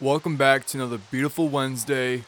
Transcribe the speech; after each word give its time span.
Welcome 0.00 0.36
back 0.36 0.64
to 0.66 0.78
another 0.78 1.00
beautiful 1.10 1.48
Wednesday. 1.48 2.22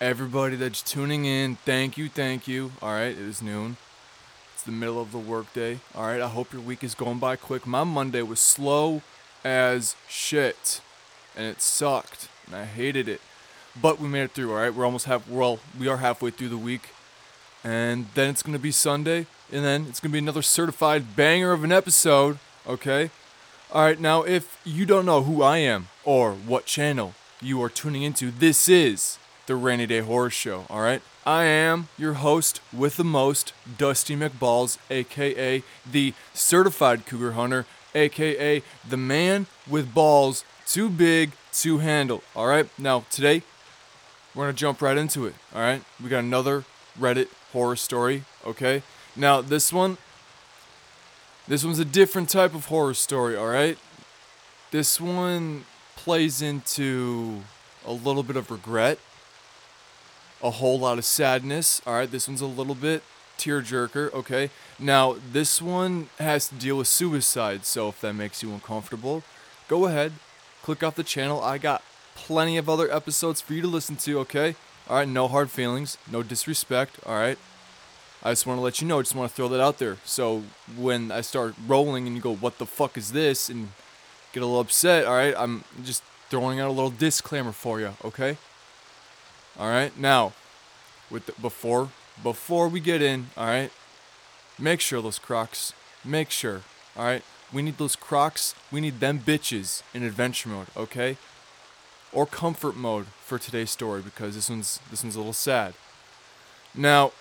Everybody 0.00 0.54
that's 0.54 0.80
tuning 0.80 1.24
in, 1.24 1.56
thank 1.56 1.98
you, 1.98 2.08
thank 2.08 2.46
you. 2.46 2.70
All 2.80 2.92
right, 2.92 3.06
it 3.06 3.18
is 3.18 3.42
noon. 3.42 3.78
It's 4.54 4.62
the 4.62 4.70
middle 4.70 5.02
of 5.02 5.10
the 5.10 5.18
workday. 5.18 5.80
All 5.96 6.06
right, 6.06 6.20
I 6.20 6.28
hope 6.28 6.52
your 6.52 6.62
week 6.62 6.84
is 6.84 6.94
going 6.94 7.18
by 7.18 7.34
quick. 7.34 7.66
My 7.66 7.82
Monday 7.82 8.22
was 8.22 8.38
slow 8.38 9.02
as 9.42 9.96
shit, 10.08 10.80
and 11.36 11.46
it 11.46 11.60
sucked, 11.60 12.28
and 12.46 12.54
I 12.54 12.64
hated 12.64 13.08
it. 13.08 13.20
But 13.82 13.98
we 13.98 14.06
made 14.06 14.22
it 14.22 14.30
through. 14.30 14.52
All 14.52 14.58
right, 14.58 14.72
we're 14.72 14.84
almost 14.84 15.06
half. 15.06 15.28
Well, 15.28 15.58
we 15.76 15.88
are 15.88 15.96
halfway 15.96 16.30
through 16.30 16.50
the 16.50 16.56
week, 16.56 16.90
and 17.64 18.06
then 18.14 18.30
it's 18.30 18.44
gonna 18.44 18.60
be 18.60 18.70
Sunday, 18.70 19.26
and 19.50 19.64
then 19.64 19.86
it's 19.88 19.98
gonna 19.98 20.12
be 20.12 20.20
another 20.20 20.42
certified 20.42 21.16
banger 21.16 21.50
of 21.50 21.64
an 21.64 21.72
episode. 21.72 22.38
Okay. 22.68 23.10
All 23.74 23.82
right, 23.82 23.98
now 23.98 24.22
if 24.22 24.60
you 24.64 24.86
don't 24.86 25.04
know 25.04 25.24
who 25.24 25.42
I 25.42 25.58
am 25.58 25.88
or 26.04 26.32
what 26.34 26.64
channel 26.64 27.12
you 27.42 27.60
are 27.60 27.68
tuning 27.68 28.04
into, 28.04 28.30
this 28.30 28.68
is 28.68 29.18
the 29.46 29.56
Rainy 29.56 29.84
Day 29.84 29.98
Horror 29.98 30.30
Show. 30.30 30.64
All 30.70 30.80
right, 30.80 31.02
I 31.26 31.46
am 31.46 31.88
your 31.98 32.12
host 32.12 32.60
with 32.72 32.96
the 32.96 33.02
most, 33.02 33.52
Dusty 33.76 34.14
McBalls, 34.14 34.78
aka 34.90 35.64
the 35.90 36.14
Certified 36.32 37.04
Cougar 37.04 37.32
Hunter, 37.32 37.66
aka 37.96 38.62
the 38.88 38.96
man 38.96 39.46
with 39.68 39.92
balls 39.92 40.44
too 40.68 40.88
big 40.88 41.32
to 41.54 41.78
handle. 41.78 42.22
All 42.36 42.46
right, 42.46 42.68
now 42.78 43.04
today 43.10 43.42
we're 44.36 44.44
gonna 44.44 44.52
jump 44.52 44.82
right 44.82 44.96
into 44.96 45.26
it. 45.26 45.34
All 45.52 45.62
right, 45.62 45.82
we 46.00 46.08
got 46.08 46.22
another 46.22 46.62
Reddit 46.96 47.26
horror 47.52 47.74
story. 47.74 48.22
Okay, 48.46 48.84
now 49.16 49.40
this 49.40 49.72
one 49.72 49.98
this 51.46 51.64
one's 51.64 51.78
a 51.78 51.84
different 51.84 52.28
type 52.28 52.54
of 52.54 52.66
horror 52.66 52.94
story, 52.94 53.36
alright? 53.36 53.78
This 54.70 55.00
one 55.00 55.66
plays 55.96 56.42
into 56.42 57.42
a 57.86 57.92
little 57.92 58.22
bit 58.22 58.36
of 58.36 58.50
regret, 58.50 58.98
a 60.42 60.50
whole 60.50 60.78
lot 60.78 60.98
of 60.98 61.04
sadness, 61.04 61.80
alright? 61.86 62.10
This 62.10 62.26
one's 62.26 62.40
a 62.40 62.46
little 62.46 62.74
bit 62.74 63.02
tearjerker, 63.38 64.12
okay? 64.12 64.50
Now, 64.78 65.16
this 65.32 65.60
one 65.60 66.08
has 66.18 66.48
to 66.48 66.54
deal 66.54 66.78
with 66.78 66.88
suicide, 66.88 67.64
so 67.64 67.88
if 67.88 68.00
that 68.00 68.14
makes 68.14 68.42
you 68.42 68.52
uncomfortable, 68.52 69.22
go 69.68 69.86
ahead, 69.86 70.12
click 70.62 70.82
off 70.82 70.94
the 70.94 71.04
channel. 71.04 71.42
I 71.42 71.58
got 71.58 71.82
plenty 72.14 72.56
of 72.56 72.68
other 72.68 72.90
episodes 72.90 73.40
for 73.40 73.54
you 73.54 73.62
to 73.62 73.68
listen 73.68 73.96
to, 73.96 74.18
okay? 74.20 74.56
Alright, 74.88 75.08
no 75.08 75.28
hard 75.28 75.50
feelings, 75.50 75.98
no 76.10 76.22
disrespect, 76.22 76.98
alright? 77.06 77.38
I 78.24 78.30
just 78.30 78.46
want 78.46 78.58
to 78.58 78.62
let 78.62 78.80
you 78.80 78.88
know. 78.88 78.98
I 78.98 79.02
just 79.02 79.14
want 79.14 79.30
to 79.30 79.36
throw 79.36 79.48
that 79.48 79.60
out 79.60 79.78
there. 79.78 79.98
So 80.04 80.44
when 80.76 81.12
I 81.12 81.20
start 81.20 81.54
rolling 81.66 82.06
and 82.06 82.16
you 82.16 82.22
go, 82.22 82.34
"What 82.34 82.58
the 82.58 82.66
fuck 82.66 82.96
is 82.96 83.12
this?" 83.12 83.50
and 83.50 83.70
get 84.32 84.42
a 84.42 84.46
little 84.46 84.60
upset, 84.60 85.04
all 85.04 85.14
right? 85.14 85.34
I'm 85.36 85.64
just 85.84 86.02
throwing 86.30 86.58
out 86.58 86.68
a 86.68 86.72
little 86.72 86.90
disclaimer 86.90 87.52
for 87.52 87.80
you, 87.80 87.94
okay? 88.04 88.36
All 89.58 89.68
right. 89.68 89.96
Now, 89.96 90.32
with 91.10 91.26
the, 91.26 91.32
before 91.40 91.90
before 92.22 92.68
we 92.68 92.80
get 92.80 93.02
in, 93.02 93.28
all 93.36 93.46
right? 93.46 93.70
Make 94.58 94.80
sure 94.80 95.02
those 95.02 95.18
Crocs. 95.18 95.72
Make 96.04 96.30
sure, 96.30 96.62
all 96.96 97.04
right? 97.04 97.22
We 97.52 97.62
need 97.62 97.78
those 97.78 97.96
Crocs. 97.96 98.54
We 98.72 98.80
need 98.80 99.00
them 99.00 99.20
bitches 99.20 99.82
in 99.92 100.02
adventure 100.02 100.48
mode, 100.48 100.68
okay? 100.76 101.16
Or 102.12 102.26
comfort 102.26 102.76
mode 102.76 103.06
for 103.24 103.38
today's 103.38 103.70
story 103.70 104.02
because 104.02 104.34
this 104.34 104.48
one's 104.48 104.80
this 104.90 105.02
one's 105.02 105.14
a 105.14 105.18
little 105.18 105.32
sad. 105.32 105.74
Now, 106.74 107.12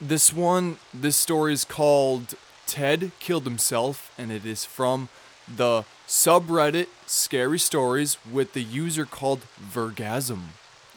this 0.00 0.32
one, 0.32 0.78
this 0.92 1.16
story 1.16 1.52
is 1.52 1.64
called 1.64 2.34
Ted 2.66 3.12
Killed 3.20 3.44
Himself, 3.44 4.12
and 4.18 4.30
it 4.30 4.44
is 4.44 4.64
from 4.64 5.08
the 5.48 5.84
subreddit 6.06 6.88
Scary 7.06 7.58
Stories 7.58 8.18
with 8.30 8.52
the 8.52 8.62
user 8.62 9.04
called 9.04 9.42
Vergasm. 9.60 10.40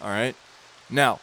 Alright? 0.01 0.35
Now, 0.89 1.19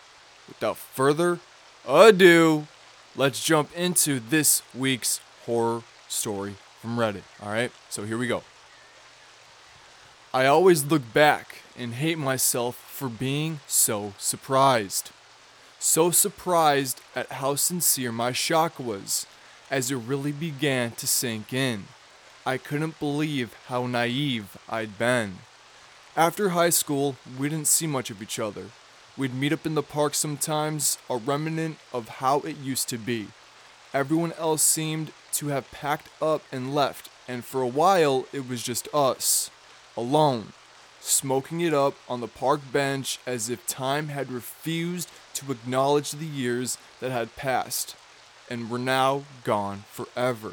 without 0.48 0.76
further 0.76 1.40
ado, 1.86 2.66
let's 3.14 3.44
jump 3.44 3.70
into 3.76 4.20
this 4.20 4.62
week's 4.74 5.20
horror 5.44 5.82
story 6.08 6.54
from 6.80 6.96
Reddit. 6.96 7.22
Alright? 7.42 7.72
So 7.88 8.04
here 8.04 8.18
we 8.18 8.26
go. 8.26 8.42
I 10.32 10.46
always 10.46 10.84
look 10.84 11.12
back 11.12 11.62
and 11.78 11.94
hate 11.94 12.18
myself 12.18 12.76
for 12.76 13.08
being 13.08 13.60
so 13.66 14.14
surprised 14.18 15.10
so 15.86 16.10
surprised 16.10 17.00
at 17.14 17.30
how 17.30 17.54
sincere 17.54 18.10
my 18.10 18.32
shock 18.32 18.76
was 18.80 19.24
as 19.70 19.88
it 19.88 19.94
really 19.94 20.32
began 20.32 20.90
to 20.90 21.06
sink 21.06 21.52
in. 21.52 21.84
I 22.44 22.58
couldn't 22.58 22.98
believe 22.98 23.54
how 23.68 23.86
naive 23.86 24.58
I'd 24.68 24.98
been. 24.98 25.38
After 26.16 26.48
high 26.48 26.70
school, 26.70 27.14
we 27.38 27.48
didn't 27.48 27.68
see 27.68 27.86
much 27.86 28.10
of 28.10 28.20
each 28.20 28.40
other. 28.40 28.64
We'd 29.16 29.32
meet 29.32 29.52
up 29.52 29.64
in 29.64 29.76
the 29.76 29.82
park 29.82 30.14
sometimes, 30.14 30.98
a 31.08 31.18
remnant 31.18 31.78
of 31.92 32.08
how 32.08 32.40
it 32.40 32.56
used 32.56 32.88
to 32.88 32.98
be. 32.98 33.28
Everyone 33.94 34.32
else 34.32 34.62
seemed 34.62 35.12
to 35.34 35.48
have 35.48 35.70
packed 35.70 36.08
up 36.20 36.42
and 36.50 36.74
left, 36.74 37.10
and 37.28 37.44
for 37.44 37.62
a 37.62 37.68
while 37.68 38.26
it 38.32 38.48
was 38.48 38.64
just 38.64 38.88
us, 38.92 39.52
alone, 39.96 40.52
smoking 41.00 41.60
it 41.60 41.72
up 41.72 41.94
on 42.08 42.20
the 42.20 42.26
park 42.26 42.60
bench 42.72 43.20
as 43.24 43.48
if 43.48 43.64
time 43.68 44.08
had 44.08 44.32
refused 44.32 45.08
to 45.36 45.52
acknowledge 45.52 46.10
the 46.10 46.26
years 46.26 46.78
that 47.00 47.12
had 47.12 47.36
passed 47.36 47.96
and 48.50 48.70
were 48.70 48.78
now 48.78 49.24
gone 49.44 49.84
forever. 49.90 50.52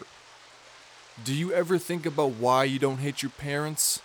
Do 1.23 1.33
you 1.33 1.51
ever 1.53 1.77
think 1.77 2.05
about 2.05 2.31
why 2.31 2.63
you 2.63 2.79
don't 2.79 2.97
hate 2.97 3.21
your 3.21 3.31
parents? 3.31 4.01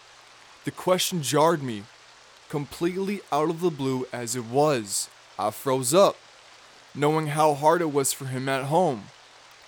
The 0.65 0.71
question 0.71 1.22
jarred 1.22 1.62
me, 1.62 1.84
completely 2.49 3.21
out 3.33 3.49
of 3.50 3.61
the 3.61 3.71
blue 3.71 4.06
as 4.12 4.37
it 4.37 4.44
was. 4.44 5.09
I 5.38 5.50
froze 5.50 5.94
up, 5.94 6.17
knowing 6.94 7.28
how 7.28 7.55
hard 7.55 7.81
it 7.81 7.93
was 7.93 8.12
for 8.12 8.27
him 8.27 8.49
at 8.49 8.65
home. 8.65 9.05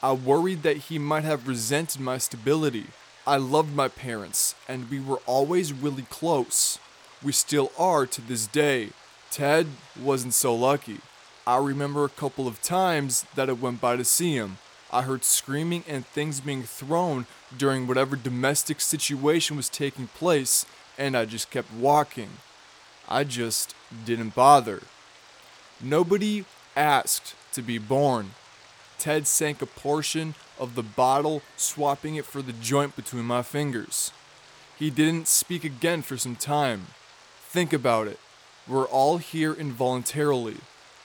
I 0.03 0.13
worried 0.13 0.63
that 0.63 0.89
he 0.89 0.99
might 0.99 1.25
have 1.25 1.49
resented 1.49 2.01
my 2.01 2.19
stability. 2.19 2.87
I 3.27 3.37
loved 3.37 3.75
my 3.75 3.89
parents, 3.89 4.55
and 4.69 4.91
we 4.91 5.01
were 5.01 5.21
always 5.27 5.73
really 5.73 6.03
close. 6.03 6.79
We 7.23 7.33
still 7.33 7.71
are 7.79 8.07
to 8.07 8.21
this 8.21 8.47
day. 8.47 8.91
Ted 9.31 9.69
wasn't 10.01 10.35
so 10.35 10.55
lucky. 10.55 10.99
I 11.47 11.59
remember 11.59 12.05
a 12.05 12.09
couple 12.09 12.49
of 12.49 12.63
times 12.63 13.25
that 13.37 13.49
I 13.49 13.53
went 13.53 13.81
by 13.81 13.97
to 13.97 14.05
see 14.05 14.35
him. 14.35 14.59
I 14.93 15.03
heard 15.03 15.23
screaming 15.23 15.85
and 15.89 16.05
things 16.05 16.41
being 16.41 16.65
thrown 16.65 17.27
during 17.57 17.87
whatever 17.87 18.17
domestic 18.17 18.81
situation 18.81 19.57
was 19.57 19.69
taking 19.69 20.09
place, 20.09 20.67
and 20.99 21.17
I 21.17 21.27
just 21.27 21.51
kept 21.51 21.73
walking. 21.73 22.31
I 23.09 23.23
just 23.23 23.75
didn't 24.05 24.35
bother. 24.35 24.83
Nobody 25.81 26.45
asked 26.77 27.35
to 27.53 27.63
be 27.63 27.79
born. 27.79 28.33
Ted 28.99 29.27
sank 29.27 29.63
a 29.63 29.67
portion 29.67 30.35
of 30.59 30.75
the 30.75 30.83
bottle, 30.83 31.43
swapping 31.57 32.17
it 32.17 32.27
for 32.27 32.43
the 32.43 32.53
joint 32.53 32.97
between 32.97 33.25
my 33.25 33.43
fingers. 33.43 34.11
He 34.77 34.91
didn't 34.91 35.29
speak 35.29 35.65
again 35.65 36.03
for 36.03 36.17
some 36.17 36.37
time. 36.37 36.89
Think 37.43 37.73
about 37.73 38.09
it. 38.09 38.19
We're 38.71 38.87
all 38.87 39.19
here 39.19 39.53
involuntarily. 39.53 40.59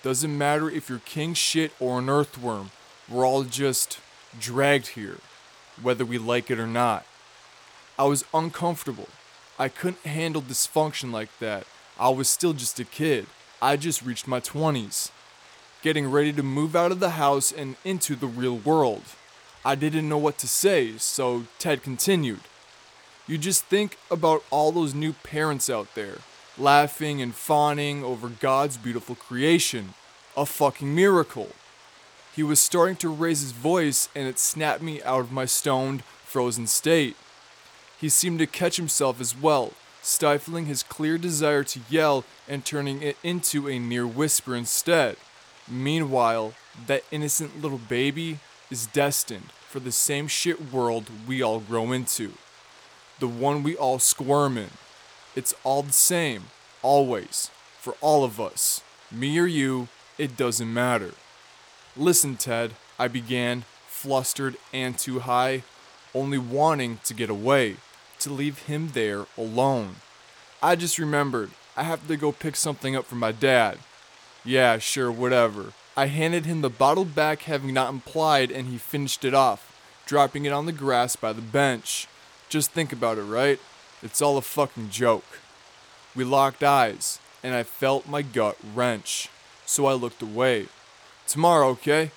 Doesn't 0.03 0.37
matter 0.37 0.69
if 0.69 0.87
you're 0.87 0.99
king 0.99 1.33
shit 1.33 1.71
or 1.79 1.97
an 1.97 2.11
earthworm. 2.11 2.69
We're 3.09 3.25
all 3.25 3.43
just 3.43 3.99
dragged 4.39 4.89
here, 4.89 5.17
whether 5.81 6.05
we 6.05 6.19
like 6.19 6.51
it 6.51 6.59
or 6.59 6.67
not. 6.67 7.07
I 7.97 8.03
was 8.03 8.23
uncomfortable. 8.35 9.09
I 9.57 9.69
couldn't 9.69 10.05
handle 10.05 10.43
dysfunction 10.43 11.11
like 11.11 11.29
that. 11.39 11.65
I 11.99 12.09
was 12.09 12.29
still 12.29 12.53
just 12.53 12.79
a 12.79 12.85
kid. 12.85 13.25
I 13.59 13.77
just 13.77 14.03
reached 14.03 14.27
my 14.27 14.39
20s, 14.39 15.09
getting 15.81 16.11
ready 16.11 16.33
to 16.33 16.43
move 16.43 16.75
out 16.75 16.91
of 16.91 16.99
the 16.99 17.11
house 17.11 17.51
and 17.51 17.77
into 17.83 18.15
the 18.15 18.27
real 18.27 18.57
world. 18.57 19.05
I 19.65 19.73
didn't 19.73 20.07
know 20.07 20.19
what 20.19 20.37
to 20.37 20.47
say, 20.47 20.99
so 20.99 21.45
Ted 21.57 21.81
continued. 21.81 22.41
You 23.25 23.39
just 23.39 23.65
think 23.65 23.97
about 24.11 24.43
all 24.51 24.71
those 24.71 24.93
new 24.93 25.13
parents 25.13 25.67
out 25.67 25.95
there 25.95 26.19
laughing 26.57 27.21
and 27.21 27.35
fawning 27.35 28.03
over 28.03 28.29
God's 28.29 28.77
beautiful 28.77 29.15
creation. 29.15 29.93
A 30.37 30.45
fucking 30.45 30.93
miracle. 30.93 31.49
He 32.35 32.43
was 32.43 32.59
starting 32.59 32.97
to 32.97 33.09
raise 33.09 33.41
his 33.41 33.51
voice, 33.51 34.09
and 34.15 34.27
it 34.27 34.39
snapped 34.39 34.81
me 34.81 35.01
out 35.03 35.21
of 35.21 35.31
my 35.31 35.45
stoned, 35.45 36.03
frozen 36.25 36.67
state. 36.67 37.15
He 37.99 38.09
seemed 38.09 38.39
to 38.39 38.47
catch 38.47 38.75
himself 38.75 39.21
as 39.21 39.35
well, 39.35 39.71
stifling 40.01 40.65
his 40.65 40.83
clear 40.83 41.17
desire 41.17 41.63
to 41.63 41.79
yell 41.89 42.25
and 42.47 42.65
turning 42.65 43.01
it 43.01 43.17
into 43.23 43.69
a 43.69 43.79
near 43.79 44.05
whisper 44.05 44.55
instead. 44.55 45.15
Meanwhile, 45.67 46.53
that 46.87 47.03
innocent 47.09 47.61
little 47.61 47.77
baby 47.77 48.39
is 48.69 48.85
destined 48.87 49.51
for 49.69 49.79
the 49.79 49.91
same 49.91 50.27
shit 50.27 50.71
world 50.71 51.09
we 51.27 51.41
all 51.41 51.59
grow 51.59 51.91
into. 51.91 52.33
The 53.19 53.27
one 53.27 53.63
we 53.63 53.75
all 53.75 53.99
squirm 53.99 54.57
in. 54.57 54.69
It's 55.35 55.53
all 55.63 55.83
the 55.83 55.91
same, 55.91 56.45
always, 56.81 57.51
for 57.79 57.95
all 58.01 58.23
of 58.23 58.39
us. 58.39 58.81
Me 59.11 59.37
or 59.37 59.45
you, 59.45 59.89
it 60.17 60.37
doesn't 60.37 60.73
matter. 60.73 61.11
Listen, 61.97 62.37
Ted, 62.37 62.73
I 62.97 63.07
began, 63.07 63.65
flustered 63.87 64.55
and 64.73 64.97
too 64.97 65.19
high, 65.19 65.63
only 66.13 66.37
wanting 66.37 66.99
to 67.03 67.13
get 67.13 67.29
away, 67.29 67.77
to 68.19 68.31
leave 68.31 68.59
him 68.59 68.89
there 68.93 69.25
alone. 69.37 69.97
I 70.63 70.75
just 70.75 70.97
remembered. 70.97 71.51
I 71.75 71.83
have 71.83 72.07
to 72.07 72.15
go 72.15 72.31
pick 72.31 72.55
something 72.55 72.95
up 72.95 73.05
for 73.05 73.15
my 73.15 73.33
dad. 73.33 73.79
Yeah, 74.45 74.77
sure, 74.77 75.11
whatever. 75.11 75.73
I 75.97 76.07
handed 76.07 76.45
him 76.45 76.61
the 76.61 76.69
bottle 76.69 77.05
back, 77.05 77.43
having 77.43 77.73
not 77.73 77.91
implied, 77.91 78.51
and 78.51 78.67
he 78.67 78.77
finished 78.77 79.25
it 79.25 79.33
off, 79.33 79.75
dropping 80.05 80.45
it 80.45 80.53
on 80.53 80.65
the 80.65 80.71
grass 80.71 81.15
by 81.15 81.33
the 81.33 81.41
bench. 81.41 82.07
Just 82.47 82.71
think 82.71 82.93
about 82.93 83.17
it, 83.17 83.23
right? 83.23 83.59
It's 84.05 84.21
all 84.21 84.37
a 84.37 84.41
fucking 84.43 84.91
joke. 84.91 85.39
We 86.15 86.23
locked 86.23 86.63
eyes, 86.63 87.17
and 87.41 87.55
I 87.55 87.63
felt 87.63 88.07
my 88.07 88.21
gut 88.21 88.55
wrench, 88.75 89.29
so 89.65 89.87
I 89.87 89.93
looked 89.93 90.21
away. 90.21 90.67
Tomorrow, 91.25 91.69
okay? 91.69 92.11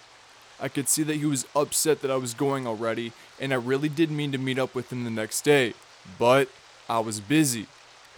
I 0.60 0.68
could 0.68 0.90
see 0.90 1.02
that 1.04 1.16
he 1.16 1.24
was 1.24 1.46
upset 1.56 2.02
that 2.02 2.10
I 2.10 2.16
was 2.16 2.34
going 2.34 2.66
already, 2.66 3.12
and 3.40 3.54
I 3.54 3.56
really 3.56 3.88
did 3.88 4.10
mean 4.10 4.32
to 4.32 4.38
meet 4.38 4.58
up 4.58 4.74
with 4.74 4.92
him 4.92 5.04
the 5.04 5.10
next 5.10 5.40
day. 5.46 5.72
But 6.18 6.50
I 6.90 6.98
was 6.98 7.20
busy, 7.20 7.68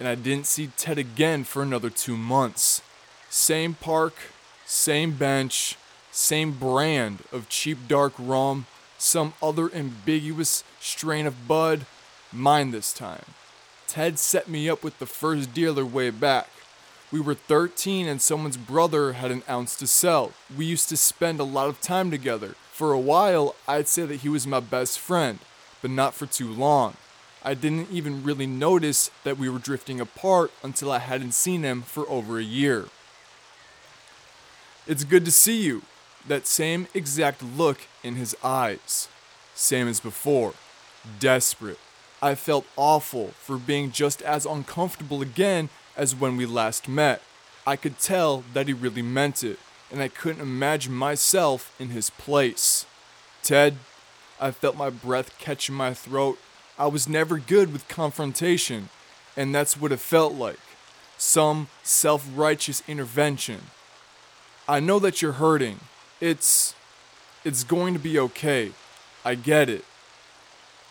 and 0.00 0.08
I 0.08 0.16
didn't 0.16 0.48
see 0.48 0.72
Ted 0.76 0.98
again 0.98 1.44
for 1.44 1.62
another 1.62 1.90
two 1.90 2.16
months. 2.16 2.82
Same 3.28 3.74
park, 3.74 4.14
same 4.66 5.12
bench, 5.12 5.76
same 6.10 6.58
brand 6.58 7.22
of 7.30 7.48
cheap 7.48 7.86
dark 7.86 8.14
rum, 8.18 8.66
some 8.98 9.32
other 9.40 9.72
ambiguous 9.72 10.64
strain 10.80 11.24
of 11.24 11.46
bud, 11.46 11.86
mine 12.32 12.72
this 12.72 12.92
time. 12.92 13.26
Ted 13.90 14.20
set 14.20 14.48
me 14.48 14.70
up 14.70 14.84
with 14.84 15.00
the 15.00 15.04
first 15.04 15.52
dealer 15.52 15.84
way 15.84 16.10
back. 16.10 16.46
We 17.10 17.18
were 17.18 17.34
13 17.34 18.06
and 18.06 18.22
someone's 18.22 18.56
brother 18.56 19.14
had 19.14 19.32
an 19.32 19.42
ounce 19.50 19.74
to 19.78 19.88
sell. 19.88 20.30
We 20.56 20.64
used 20.64 20.88
to 20.90 20.96
spend 20.96 21.40
a 21.40 21.44
lot 21.44 21.68
of 21.68 21.80
time 21.80 22.08
together. 22.08 22.54
For 22.70 22.92
a 22.92 23.00
while, 23.00 23.56
I'd 23.66 23.88
say 23.88 24.06
that 24.06 24.20
he 24.20 24.28
was 24.28 24.46
my 24.46 24.60
best 24.60 25.00
friend, 25.00 25.40
but 25.82 25.90
not 25.90 26.14
for 26.14 26.26
too 26.26 26.52
long. 26.52 26.98
I 27.42 27.54
didn't 27.54 27.90
even 27.90 28.22
really 28.22 28.46
notice 28.46 29.10
that 29.24 29.38
we 29.38 29.48
were 29.48 29.58
drifting 29.58 30.00
apart 30.00 30.52
until 30.62 30.92
I 30.92 31.00
hadn't 31.00 31.32
seen 31.32 31.64
him 31.64 31.82
for 31.82 32.08
over 32.08 32.38
a 32.38 32.44
year. 32.44 32.84
It's 34.86 35.02
good 35.02 35.24
to 35.24 35.32
see 35.32 35.62
you. 35.62 35.82
That 36.28 36.46
same 36.46 36.86
exact 36.94 37.42
look 37.42 37.88
in 38.04 38.14
his 38.14 38.36
eyes. 38.44 39.08
Same 39.56 39.88
as 39.88 39.98
before. 39.98 40.54
Desperate. 41.18 41.80
I 42.22 42.34
felt 42.34 42.66
awful 42.76 43.28
for 43.38 43.56
being 43.56 43.90
just 43.90 44.22
as 44.22 44.44
uncomfortable 44.44 45.22
again 45.22 45.68
as 45.96 46.14
when 46.14 46.36
we 46.36 46.46
last 46.46 46.88
met. 46.88 47.22
I 47.66 47.76
could 47.76 47.98
tell 47.98 48.44
that 48.52 48.66
he 48.66 48.72
really 48.72 49.02
meant 49.02 49.42
it, 49.42 49.58
and 49.90 50.02
I 50.02 50.08
couldn't 50.08 50.42
imagine 50.42 50.92
myself 50.94 51.74
in 51.78 51.90
his 51.90 52.10
place. 52.10 52.86
Ted, 53.42 53.76
I 54.40 54.50
felt 54.50 54.76
my 54.76 54.90
breath 54.90 55.38
catch 55.38 55.68
in 55.68 55.74
my 55.74 55.94
throat. 55.94 56.38
I 56.78 56.86
was 56.86 57.08
never 57.08 57.38
good 57.38 57.72
with 57.72 57.88
confrontation, 57.88 58.88
and 59.36 59.54
that's 59.54 59.78
what 59.78 59.92
it 59.92 60.00
felt 60.00 60.34
like 60.34 60.58
some 61.20 61.68
self 61.82 62.26
righteous 62.34 62.82
intervention. 62.88 63.60
I 64.66 64.80
know 64.80 64.98
that 64.98 65.22
you're 65.22 65.32
hurting. 65.32 65.80
It's. 66.20 66.74
It's 67.42 67.64
going 67.64 67.94
to 67.94 68.00
be 68.00 68.18
okay. 68.18 68.72
I 69.24 69.34
get 69.34 69.70
it. 69.70 69.84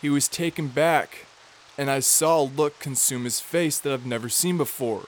He 0.02 0.10
was 0.10 0.28
taken 0.28 0.68
back 0.68 1.26
and 1.80 1.90
I 1.90 2.02
saw 2.02 2.42
a 2.42 2.44
look 2.44 2.78
consume 2.80 3.24
his 3.24 3.40
face 3.40 3.80
that 3.80 3.94
I've 3.94 4.06
never 4.06 4.28
seen 4.28 4.58
before. 4.58 5.06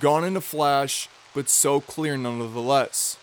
Gone 0.00 0.24
in 0.24 0.36
a 0.36 0.40
flash, 0.40 1.08
but 1.32 1.48
so 1.48 1.80
clear 1.80 2.16
nonetheless. 2.16 3.16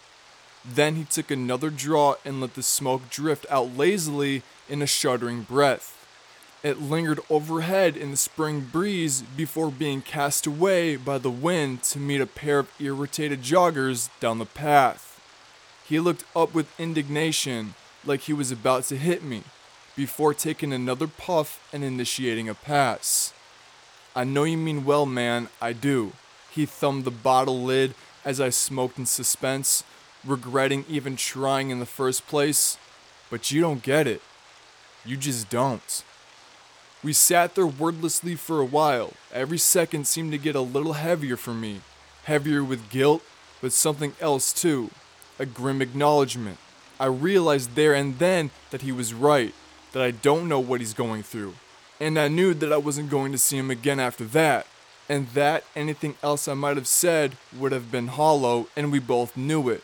Then 0.63 0.95
he 0.95 1.03
took 1.03 1.29
another 1.29 1.69
draw 1.69 2.15
and 2.23 2.39
let 2.39 2.53
the 2.53 2.63
smoke 2.63 3.09
drift 3.09 3.45
out 3.49 3.75
lazily 3.75 4.41
in 4.69 4.81
a 4.81 4.87
shuddering 4.87 5.41
breath. 5.41 5.93
It 6.63 6.81
lingered 6.81 7.19
overhead 7.29 7.97
in 7.97 8.11
the 8.11 8.17
spring 8.17 8.61
breeze 8.61 9.21
before 9.21 9.69
being 9.69 10.01
cast 10.01 10.47
away 10.47 10.95
by 10.95 11.17
the 11.17 11.29
wind 11.29 11.83
to 11.83 11.99
meet 11.99 12.21
a 12.21 12.25
pair 12.25 12.59
of 12.59 12.71
irritated 12.79 13.41
joggers 13.41 14.09
down 14.21 14.39
the 14.39 14.45
path. 14.45 15.21
He 15.85 15.99
looked 15.99 16.23
up 16.33 16.53
with 16.53 16.79
indignation, 16.79 17.75
like 18.05 18.21
he 18.21 18.33
was 18.33 18.49
about 18.49 18.85
to 18.85 18.95
hit 18.95 19.23
me 19.23 19.43
before 19.97 20.31
taking 20.31 20.71
another 20.71 21.07
puff 21.07 21.67
and 21.73 21.83
initiating 21.83 22.47
a 22.47 22.53
pass. 22.53 23.33
I 24.15 24.23
know 24.23 24.43
you 24.43 24.55
mean 24.55 24.85
well, 24.85 25.07
man, 25.07 25.49
I 25.59 25.73
do. 25.73 26.13
He 26.51 26.67
thumbed 26.67 27.03
the 27.03 27.11
bottle 27.11 27.63
lid 27.63 27.95
as 28.23 28.39
I 28.39 28.49
smoked 28.49 28.99
in 28.99 29.07
suspense, 29.07 29.83
regretting 30.23 30.85
even 30.87 31.15
trying 31.15 31.71
in 31.71 31.79
the 31.79 31.85
first 31.87 32.27
place. 32.27 32.77
But 33.31 33.49
you 33.49 33.59
don't 33.59 33.81
get 33.81 34.05
it. 34.05 34.21
You 35.03 35.17
just 35.17 35.49
don't. 35.49 36.03
We 37.03 37.11
sat 37.11 37.55
there 37.55 37.67
wordlessly 37.67 38.35
for 38.35 38.59
a 38.59 38.65
while. 38.65 39.13
Every 39.33 39.57
second 39.57 40.07
seemed 40.07 40.31
to 40.31 40.37
get 40.37 40.55
a 40.55 40.61
little 40.61 40.93
heavier 40.93 41.37
for 41.37 41.55
me. 41.55 41.81
Heavier 42.25 42.63
with 42.63 42.89
guilt, 42.91 43.23
but 43.61 43.73
something 43.73 44.13
else 44.21 44.53
too. 44.53 44.91
A 45.39 45.45
grim 45.45 45.81
acknowledgement. 45.81 46.59
I 46.99 47.05
realized 47.05 47.73
there 47.73 47.95
and 47.95 48.19
then 48.19 48.51
that 48.69 48.81
he 48.83 48.91
was 48.91 49.13
right 49.13 49.53
that 49.93 50.03
I 50.03 50.11
don't 50.11 50.47
know 50.47 50.59
what 50.59 50.79
he's 50.79 50.93
going 50.93 51.23
through. 51.23 51.55
And 51.99 52.19
I 52.19 52.27
knew 52.27 52.53
that 52.53 52.71
I 52.71 52.77
wasn't 52.77 53.09
going 53.09 53.31
to 53.31 53.37
see 53.37 53.57
him 53.57 53.71
again 53.71 53.99
after 53.99 54.25
that. 54.25 54.67
And 55.09 55.27
that 55.29 55.63
anything 55.75 56.15
else 56.21 56.47
I 56.47 56.53
might 56.53 56.75
have 56.75 56.87
said 56.87 57.37
would 57.57 57.71
have 57.71 57.91
been 57.91 58.07
hollow, 58.07 58.67
and 58.75 58.91
we 58.91 58.99
both 58.99 59.37
knew 59.37 59.69
it. 59.69 59.83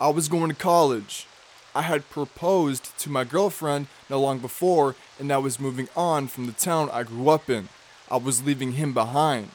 I 0.00 0.08
was 0.08 0.28
going 0.28 0.48
to 0.48 0.56
college. 0.56 1.26
I 1.74 1.82
had 1.82 2.08
proposed 2.08 2.96
to 3.00 3.10
my 3.10 3.24
girlfriend 3.24 3.88
not 4.08 4.18
long 4.18 4.38
before, 4.38 4.96
and 5.18 5.30
I 5.30 5.38
was 5.38 5.60
moving 5.60 5.88
on 5.94 6.28
from 6.28 6.46
the 6.46 6.52
town 6.52 6.88
I 6.90 7.02
grew 7.02 7.28
up 7.28 7.50
in. 7.50 7.68
I 8.10 8.16
was 8.16 8.44
leaving 8.44 8.72
him 8.72 8.94
behind. 8.94 9.50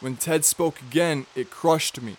When 0.00 0.16
Ted 0.16 0.44
spoke 0.44 0.80
again, 0.80 1.26
it 1.34 1.50
crushed 1.50 2.00
me, 2.00 2.16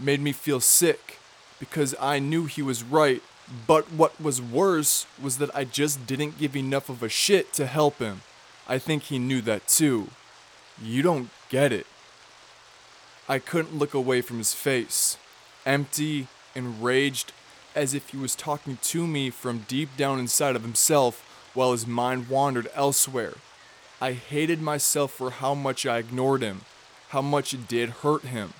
made 0.00 0.20
me 0.20 0.32
feel 0.32 0.60
sick, 0.60 1.18
because 1.60 1.94
I 2.00 2.18
knew 2.18 2.46
he 2.46 2.62
was 2.62 2.82
right 2.82 3.22
but 3.66 3.90
what 3.92 4.20
was 4.20 4.42
worse 4.42 5.06
was 5.20 5.38
that 5.38 5.54
I 5.54 5.64
just 5.64 6.06
didn't 6.06 6.38
give 6.38 6.56
enough 6.56 6.88
of 6.88 7.02
a 7.02 7.08
shit 7.08 7.52
to 7.54 7.66
help 7.66 7.98
him. 7.98 8.22
I 8.68 8.78
think 8.78 9.04
he 9.04 9.18
knew 9.18 9.40
that 9.42 9.66
too. 9.66 10.08
You 10.82 11.02
don't 11.02 11.30
get 11.48 11.72
it. 11.72 11.86
I 13.28 13.38
couldn't 13.38 13.78
look 13.78 13.94
away 13.94 14.20
from 14.20 14.38
his 14.38 14.54
face, 14.54 15.16
empty, 15.66 16.28
enraged, 16.54 17.32
as 17.74 17.94
if 17.94 18.10
he 18.10 18.16
was 18.16 18.34
talking 18.34 18.78
to 18.82 19.06
me 19.06 19.30
from 19.30 19.64
deep 19.68 19.96
down 19.96 20.18
inside 20.18 20.56
of 20.56 20.62
himself 20.62 21.50
while 21.54 21.72
his 21.72 21.86
mind 21.86 22.28
wandered 22.28 22.68
elsewhere. 22.74 23.34
I 24.00 24.12
hated 24.12 24.62
myself 24.62 25.12
for 25.12 25.30
how 25.30 25.54
much 25.54 25.84
I 25.84 25.98
ignored 25.98 26.42
him, 26.42 26.62
how 27.08 27.22
much 27.22 27.52
it 27.52 27.66
did 27.66 27.90
hurt 27.90 28.22
him. 28.22 28.52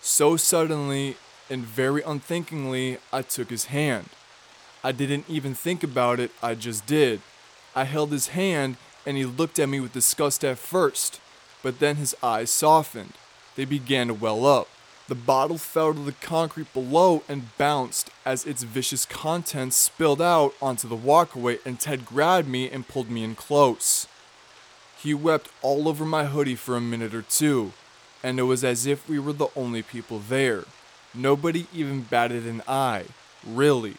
So 0.00 0.36
suddenly, 0.36 1.16
and 1.52 1.64
very 1.64 2.02
unthinkingly, 2.02 2.98
I 3.12 3.22
took 3.22 3.50
his 3.50 3.66
hand. 3.66 4.08
I 4.82 4.90
didn't 4.90 5.26
even 5.28 5.54
think 5.54 5.84
about 5.84 6.18
it, 6.18 6.32
I 6.42 6.54
just 6.54 6.86
did. 6.86 7.20
I 7.76 7.84
held 7.84 8.10
his 8.10 8.28
hand, 8.28 8.76
and 9.06 9.16
he 9.16 9.24
looked 9.24 9.58
at 9.58 9.68
me 9.68 9.78
with 9.78 9.92
disgust 9.92 10.44
at 10.44 10.58
first, 10.58 11.20
but 11.62 11.78
then 11.78 11.96
his 11.96 12.16
eyes 12.22 12.50
softened. 12.50 13.12
They 13.54 13.66
began 13.66 14.08
to 14.08 14.14
well 14.14 14.46
up. 14.46 14.68
The 15.08 15.14
bottle 15.14 15.58
fell 15.58 15.92
to 15.92 16.00
the 16.00 16.12
concrete 16.12 16.72
below 16.72 17.22
and 17.28 17.56
bounced 17.58 18.08
as 18.24 18.46
its 18.46 18.62
vicious 18.62 19.04
contents 19.04 19.76
spilled 19.76 20.22
out 20.22 20.54
onto 20.62 20.88
the 20.88 20.96
walkway, 20.96 21.58
and 21.66 21.78
Ted 21.78 22.06
grabbed 22.06 22.48
me 22.48 22.70
and 22.70 22.88
pulled 22.88 23.10
me 23.10 23.22
in 23.22 23.34
close. 23.34 24.08
He 24.98 25.12
wept 25.12 25.50
all 25.60 25.86
over 25.86 26.06
my 26.06 26.24
hoodie 26.24 26.54
for 26.54 26.76
a 26.76 26.80
minute 26.80 27.14
or 27.14 27.22
two, 27.22 27.72
and 28.22 28.38
it 28.38 28.44
was 28.44 28.64
as 28.64 28.86
if 28.86 29.06
we 29.06 29.18
were 29.18 29.34
the 29.34 29.48
only 29.54 29.82
people 29.82 30.18
there. 30.18 30.64
Nobody 31.14 31.66
even 31.74 32.02
batted 32.02 32.46
an 32.46 32.62
eye, 32.66 33.04
really. 33.46 33.96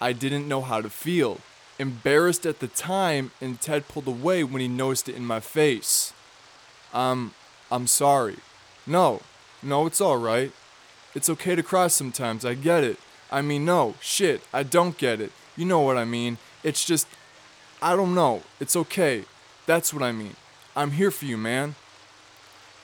I 0.00 0.12
didn't 0.12 0.48
know 0.48 0.62
how 0.62 0.80
to 0.80 0.88
feel. 0.88 1.38
Embarrassed 1.78 2.46
at 2.46 2.60
the 2.60 2.68
time, 2.68 3.30
and 3.40 3.60
Ted 3.60 3.86
pulled 3.88 4.08
away 4.08 4.42
when 4.44 4.60
he 4.60 4.68
noticed 4.68 5.08
it 5.08 5.14
in 5.14 5.24
my 5.24 5.40
face. 5.40 6.12
Um, 6.94 7.34
I'm 7.70 7.86
sorry. 7.86 8.36
No, 8.86 9.20
no, 9.62 9.86
it's 9.86 10.00
alright. 10.00 10.52
It's 11.14 11.28
okay 11.28 11.54
to 11.54 11.62
cry 11.62 11.88
sometimes, 11.88 12.44
I 12.44 12.54
get 12.54 12.84
it. 12.84 12.98
I 13.30 13.42
mean, 13.42 13.64
no, 13.64 13.94
shit, 14.00 14.40
I 14.52 14.62
don't 14.62 14.96
get 14.96 15.20
it. 15.20 15.32
You 15.56 15.66
know 15.66 15.80
what 15.80 15.96
I 15.96 16.04
mean. 16.04 16.38
It's 16.62 16.84
just, 16.84 17.06
I 17.82 17.94
don't 17.94 18.14
know. 18.14 18.42
It's 18.60 18.76
okay. 18.76 19.24
That's 19.66 19.92
what 19.92 20.02
I 20.02 20.12
mean. 20.12 20.36
I'm 20.74 20.92
here 20.92 21.10
for 21.10 21.26
you, 21.26 21.36
man. 21.36 21.74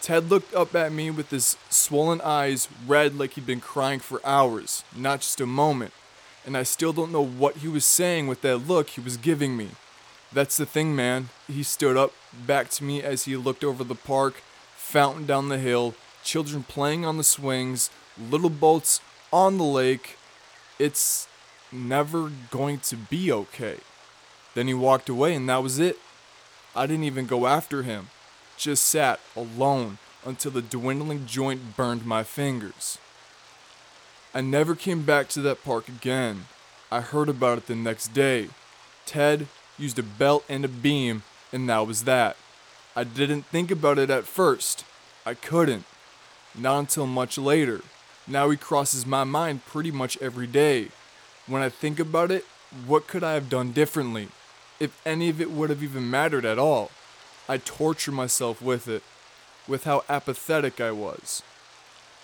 Ted 0.05 0.29
looked 0.29 0.53
up 0.53 0.75
at 0.75 0.93
me 0.93 1.11
with 1.11 1.31
his 1.31 1.57
swollen 1.71 2.21
eyes 2.21 2.69
red 2.87 3.19
like 3.19 3.33
he'd 3.33 3.47
been 3.47 3.59
crying 3.59 4.01
for 4.01 4.21
hours, 4.23 4.85
not 4.95 5.21
just 5.21 5.41
a 5.41 5.47
moment. 5.47 5.95
And 6.45 6.59
I 6.59 6.63
still 6.63 6.93
don't 6.93 7.11
know 7.11 7.25
what 7.25 7.57
he 7.57 7.69
was 7.69 7.87
saying 7.87 8.27
with 8.27 8.43
that 8.43 8.59
look 8.59 8.91
he 8.91 9.01
was 9.01 9.17
giving 9.17 9.57
me. 9.57 9.69
That's 10.31 10.59
the 10.59 10.67
thing, 10.67 10.95
man. 10.95 11.31
He 11.47 11.63
stood 11.63 11.97
up 11.97 12.13
back 12.47 12.69
to 12.73 12.85
me 12.85 13.03
as 13.03 13.25
he 13.25 13.35
looked 13.35 13.65
over 13.65 13.83
the 13.83 13.95
park, 13.95 14.43
fountain 14.77 15.25
down 15.25 15.49
the 15.49 15.57
hill, 15.57 15.95
children 16.23 16.65
playing 16.65 17.07
on 17.07 17.17
the 17.17 17.25
swings, 17.25 17.89
little 18.19 18.51
boats 18.51 19.01
on 19.33 19.57
the 19.57 19.65
lake. 19.65 20.19
It's 20.79 21.29
never 21.73 22.31
going 22.51 22.81
to 22.81 22.97
be 22.97 23.33
okay. 23.33 23.79
Then 24.55 24.69
he 24.69 24.75
walked 24.75 25.09
away, 25.09 25.35
and 25.35 25.49
that 25.49 25.63
was 25.63 25.79
it. 25.79 25.97
I 26.77 26.87
didn't 26.87 27.05
even 27.05 27.25
go 27.25 27.47
after 27.47 27.85
him 27.85 28.11
just 28.57 28.85
sat 28.87 29.21
alone, 29.37 29.99
until 30.25 30.51
the 30.51 30.63
dwindling 30.63 31.27
joint 31.27 31.77
burned 31.77 32.07
my 32.07 32.23
fingers. 32.23 32.99
I 34.33 34.41
never 34.41 34.75
came 34.75 35.03
back 35.03 35.29
to 35.31 35.41
that 35.43 35.63
park 35.63 35.89
again. 35.89 36.47
I 36.91 37.01
heard 37.01 37.29
about 37.29 37.59
it 37.59 37.67
the 37.67 37.75
next 37.75 38.09
day. 38.09 38.49
Ted 39.07 39.47
used 39.79 39.99
a 39.99 40.03
belt 40.03 40.45
and 40.49 40.65
a 40.65 40.69
beam, 40.69 41.23
and 41.53 41.69
that 41.69 41.87
was 41.87 42.05
that. 42.05 42.37
I 42.97 43.05
didn't 43.05 43.47
think 43.47 43.71
about 43.71 43.99
it 43.99 44.11
at 44.11 44.25
first. 44.25 44.85
I 45.27 45.35
couldn't. 45.35 45.85
Not 46.57 46.79
until 46.79 47.07
much 47.07 47.37
later. 47.37 47.81
Now 48.27 48.51
he 48.51 48.57
crosses 48.57 49.05
my 49.05 49.25
mind 49.25 49.67
pretty 49.67 49.91
much 49.91 50.17
every 50.21 50.47
day. 50.47 50.89
When 51.47 51.63
I 51.63 51.69
think 51.69 51.99
about 51.99 52.31
it, 52.31 52.45
what 52.87 53.07
could 53.07 53.23
I 53.23 53.35
have 53.35 53.51
done 53.51 53.73
differently? 53.73 54.29
If 54.81 55.01
any 55.07 55.29
of 55.29 55.41
it 55.41 55.51
would 55.51 55.71
have 55.71 55.83
even 55.83 56.11
mattered 56.11 56.45
at 56.45 56.59
all. 56.59 56.91
I 57.49 57.59
torture 57.59 58.13
myself 58.13 58.63
with 58.63 58.89
it, 58.89 59.03
with 59.69 59.85
how 59.85 60.05
apathetic 60.09 60.81
I 60.81 60.93
was, 60.93 61.43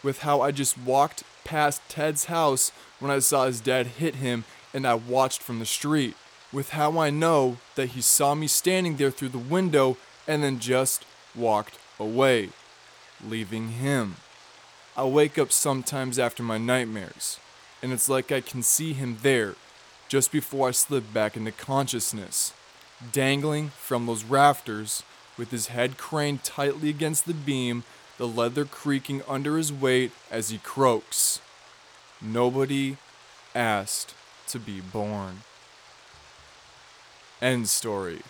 with 0.02 0.20
how 0.20 0.40
I 0.40 0.50
just 0.50 0.78
walked 0.78 1.24
past 1.44 1.82
Ted's 1.88 2.26
house 2.26 2.72
when 3.00 3.10
I 3.10 3.18
saw 3.18 3.46
his 3.46 3.60
dad 3.60 3.86
hit 3.86 4.16
him 4.16 4.44
and 4.72 4.86
I 4.86 4.94
watched 4.94 5.42
from 5.42 5.58
the 5.58 5.66
street, 5.66 6.14
with 6.52 6.70
how 6.70 6.98
I 6.98 7.10
know 7.10 7.58
that 7.74 7.90
he 7.90 8.00
saw 8.00 8.34
me 8.34 8.46
standing 8.46 8.96
there 8.96 9.10
through 9.10 9.30
the 9.30 9.38
window 9.38 9.96
and 10.26 10.42
then 10.42 10.58
just 10.58 11.04
walked 11.34 11.78
away, 11.98 12.50
leaving 13.22 13.70
him. 13.70 14.16
I 14.96 15.04
wake 15.04 15.38
up 15.38 15.52
sometimes 15.52 16.18
after 16.18 16.42
my 16.42 16.58
nightmares, 16.58 17.38
and 17.82 17.92
it's 17.92 18.08
like 18.08 18.32
I 18.32 18.40
can 18.40 18.62
see 18.62 18.92
him 18.92 19.18
there 19.22 19.54
just 20.08 20.32
before 20.32 20.68
I 20.68 20.72
slip 20.72 21.12
back 21.12 21.36
into 21.36 21.52
consciousness, 21.52 22.52
dangling 23.12 23.68
from 23.70 24.06
those 24.06 24.24
rafters 24.24 25.02
with 25.40 25.52
his 25.52 25.68
head 25.68 25.96
craned 25.96 26.44
tightly 26.44 26.90
against 26.90 27.24
the 27.24 27.32
beam, 27.32 27.82
the 28.18 28.28
leather 28.28 28.66
creaking 28.66 29.22
under 29.26 29.56
his 29.56 29.72
weight 29.72 30.12
as 30.30 30.50
he 30.50 30.58
croaks. 30.58 31.40
Nobody 32.20 32.98
asked 33.54 34.14
to 34.48 34.58
be 34.58 34.82
born. 34.82 35.40
End 37.40 37.70
story. 37.70 38.20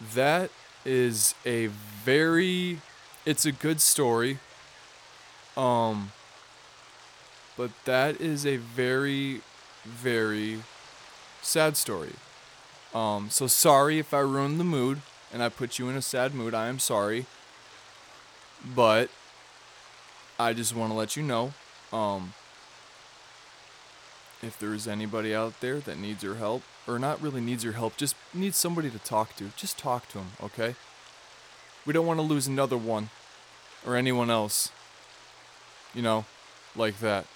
That 0.00 0.50
is 0.84 1.36
a 1.46 1.68
very 1.68 2.80
it's 3.24 3.46
a 3.46 3.52
good 3.52 3.80
story. 3.80 4.40
Um 5.56 6.10
but 7.56 7.70
that 7.84 8.20
is 8.20 8.44
a 8.44 8.56
very 8.56 9.42
very 9.84 10.64
sad 11.42 11.76
story. 11.76 12.14
Um 12.94 13.30
so 13.30 13.46
sorry 13.46 13.98
if 13.98 14.12
I 14.12 14.20
ruined 14.20 14.58
the 14.58 14.64
mood 14.64 15.00
and 15.32 15.42
I 15.42 15.48
put 15.48 15.78
you 15.78 15.88
in 15.88 15.96
a 15.96 16.02
sad 16.02 16.34
mood. 16.34 16.54
I 16.54 16.68
am 16.68 16.78
sorry. 16.78 17.26
But 18.64 19.10
I 20.38 20.52
just 20.52 20.74
want 20.74 20.90
to 20.90 20.96
let 20.96 21.16
you 21.16 21.22
know 21.22 21.52
um 21.92 22.34
if 24.42 24.58
there 24.58 24.72
is 24.72 24.88
anybody 24.88 25.34
out 25.34 25.60
there 25.60 25.80
that 25.80 25.98
needs 25.98 26.22
your 26.22 26.36
help 26.36 26.62
or 26.86 26.98
not 26.98 27.20
really 27.20 27.40
needs 27.40 27.62
your 27.62 27.74
help, 27.74 27.96
just 27.96 28.16
needs 28.32 28.56
somebody 28.56 28.90
to 28.90 28.98
talk 28.98 29.36
to, 29.36 29.50
just 29.56 29.78
talk 29.78 30.08
to 30.08 30.18
them, 30.18 30.28
okay? 30.42 30.74
We 31.86 31.92
don't 31.92 32.06
want 32.06 32.18
to 32.18 32.22
lose 32.26 32.46
another 32.46 32.76
one 32.76 33.10
or 33.86 33.96
anyone 33.96 34.30
else. 34.30 34.70
You 35.94 36.02
know, 36.02 36.24
like 36.76 37.00
that. 37.00 37.26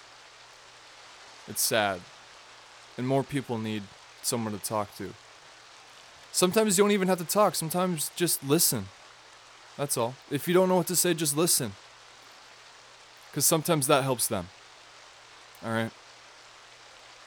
It's 1.47 1.61
sad. 1.61 2.01
And 2.97 3.07
more 3.07 3.23
people 3.23 3.57
need 3.57 3.83
someone 4.21 4.57
to 4.57 4.63
talk 4.63 4.95
to. 4.97 5.13
Sometimes 6.35 6.77
you 6.77 6.83
don't 6.83 6.91
even 6.91 7.07
have 7.07 7.19
to 7.19 7.23
talk, 7.23 7.55
sometimes 7.55 8.11
just 8.17 8.43
listen. 8.43 8.87
That's 9.77 9.95
all. 9.95 10.15
If 10.29 10.49
you 10.49 10.53
don't 10.53 10.67
know 10.67 10.75
what 10.75 10.87
to 10.87 10.95
say, 10.97 11.13
just 11.13 11.37
listen. 11.37 11.71
Because 13.31 13.45
sometimes 13.45 13.87
that 13.87 14.03
helps 14.03 14.27
them. 14.27 14.49
Alright? 15.65 15.93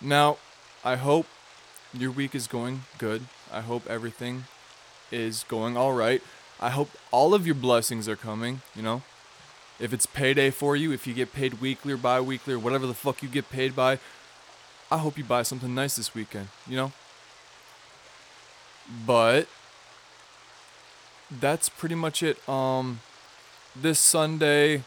Now, 0.02 0.36
I 0.84 0.96
hope 0.96 1.24
your 1.94 2.10
week 2.10 2.34
is 2.34 2.46
going 2.46 2.82
good. 2.98 3.22
I 3.50 3.62
hope 3.62 3.88
everything 3.88 4.44
is 5.10 5.42
going 5.48 5.74
all 5.74 5.94
right. 5.94 6.20
I 6.60 6.68
hope 6.68 6.90
all 7.10 7.32
of 7.32 7.46
your 7.46 7.54
blessings 7.54 8.10
are 8.10 8.16
coming, 8.16 8.60
you 8.76 8.82
know? 8.82 9.00
If 9.80 9.94
it's 9.94 10.04
payday 10.04 10.50
for 10.50 10.76
you, 10.76 10.92
if 10.92 11.06
you 11.06 11.14
get 11.14 11.32
paid 11.32 11.62
weekly 11.62 11.94
or 11.94 11.96
bi 11.96 12.20
weekly 12.20 12.52
or 12.52 12.58
whatever 12.58 12.86
the 12.86 12.92
fuck 12.92 13.22
you 13.22 13.30
get 13.30 13.48
paid 13.48 13.74
by, 13.74 14.00
I 14.90 14.98
hope 14.98 15.16
you 15.16 15.24
buy 15.24 15.44
something 15.44 15.74
nice 15.74 15.96
this 15.96 16.14
weekend, 16.14 16.48
you 16.66 16.76
know? 16.76 16.92
But 19.06 19.48
that's 21.30 21.68
pretty 21.68 21.94
much 21.94 22.22
it. 22.22 22.46
Um 22.48 23.00
this 23.76 23.98
Sunday 23.98 24.82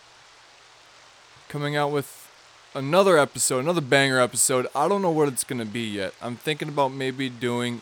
coming 1.47 1.75
out 1.75 1.91
with 1.91 2.29
another 2.73 3.17
episode, 3.17 3.59
another 3.59 3.81
banger 3.81 4.19
episode. 4.19 4.67
I 4.75 4.87
don't 4.87 5.01
know 5.01 5.11
what 5.11 5.27
it's 5.27 5.43
to 5.43 5.65
be 5.65 5.81
yet. 5.81 6.13
I'm 6.21 6.35
thinking 6.35 6.69
about 6.69 6.89
maybe 6.93 7.29
doing 7.29 7.81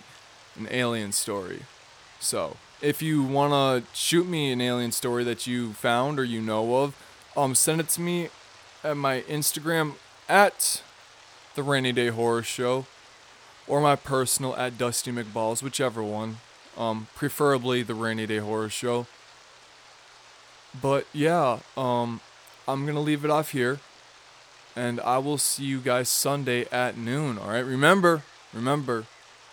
an 0.55 0.67
alien 0.71 1.11
story. 1.11 1.61
So, 2.19 2.57
if 2.81 3.01
you 3.01 3.23
want 3.23 3.53
to 3.53 3.95
shoot 3.95 4.27
me 4.27 4.51
an 4.51 4.61
alien 4.61 4.91
story 4.91 5.23
that 5.23 5.47
you 5.47 5.73
found 5.73 6.19
or 6.19 6.23
you 6.23 6.41
know 6.41 6.83
of, 6.83 6.95
um, 7.37 7.55
send 7.55 7.79
it 7.79 7.89
to 7.89 8.01
me 8.01 8.29
at 8.83 8.97
my 8.97 9.21
Instagram 9.21 9.93
at 10.27 10.81
the 11.55 11.63
Rainy 11.63 11.91
Day 11.91 12.07
Horror 12.09 12.43
Show 12.43 12.85
or 13.69 13.79
my 13.79 13.95
personal 13.95 14.55
at 14.57 14.77
Dusty 14.77 15.11
McBalls, 15.11 15.63
whichever 15.63 16.03
one. 16.03 16.37
Um, 16.77 17.07
preferably 17.15 17.83
the 17.83 17.93
Rainy 17.93 18.25
Day 18.25 18.39
Horror 18.39 18.69
Show. 18.69 19.05
But 20.81 21.05
yeah, 21.13 21.59
um, 21.77 22.19
I'm 22.67 22.85
gonna 22.85 22.99
leave 22.99 23.23
it 23.23 23.31
off 23.31 23.51
here, 23.51 23.79
and 24.75 24.99
I 25.01 25.17
will 25.19 25.37
see 25.37 25.63
you 25.63 25.79
guys 25.79 26.09
Sunday 26.09 26.65
at 26.71 26.97
noon. 26.97 27.37
All 27.37 27.49
right, 27.49 27.65
remember, 27.65 28.23
remember, 28.53 29.05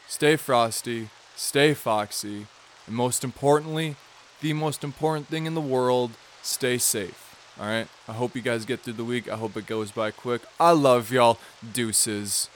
stay 0.09 0.37
frosty, 0.37 1.11
stay 1.35 1.75
foxy, 1.75 2.47
and 2.87 2.97
most 2.97 3.25
importantly, 3.25 3.97
the 4.41 4.53
most 4.53 4.85
important 4.85 5.29
thing 5.29 5.47
in 5.47 5.55
the 5.55 5.61
world, 5.61 6.13
stay 6.43 6.79
safe. 6.79 7.27
All 7.59 7.67
right. 7.67 7.89
I 8.07 8.13
hope 8.13 8.37
you 8.37 8.43
guys 8.43 8.67
get 8.67 8.81
through 8.81 8.95
the 8.95 9.05
week. 9.05 9.31
I 9.31 9.37
hope 9.37 9.57
it 9.57 9.67
goes 9.67 9.91
by 9.91 10.11
quick. 10.11 10.43
I 10.61 10.73
love 10.73 11.11
y'all. 11.11 11.39
Deuces. 11.73 12.51